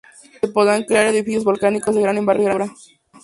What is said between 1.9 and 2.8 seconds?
de gran envergadura.